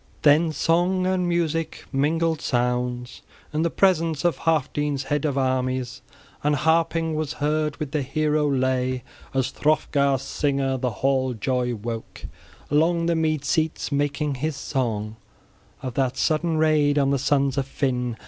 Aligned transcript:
Then 0.23 0.51
song 0.51 1.05
and 1.05 1.29
music 1.29 1.85
mingled 1.91 2.41
sounds 2.41 3.21
in 3.53 3.61
the 3.61 3.69
presence 3.69 4.25
of 4.25 4.35
Healfdene's 4.35 5.03
head 5.03 5.25
of 5.25 5.37
armies 5.37 6.01
{16c} 6.41 6.45
and 6.45 6.55
harping 6.55 7.13
was 7.13 7.33
heard 7.33 7.77
with 7.77 7.91
the 7.91 8.01
hero 8.01 8.49
lay 8.51 9.03
as 9.35 9.51
Hrothgar's 9.51 10.23
singer 10.23 10.75
the 10.79 10.89
hall 10.89 11.35
joy 11.35 11.75
woke 11.75 12.25
along 12.71 13.05
the 13.05 13.15
mead 13.15 13.45
seats, 13.45 13.91
making 13.91 14.33
his 14.41 14.55
song 14.55 15.17
of 15.83 15.93
that 15.93 16.17
sudden 16.17 16.57
raid 16.57 16.97
on 16.97 17.11
the 17.11 17.19
sons 17.19 17.55
of 17.55 17.67
Finn. 17.67 18.17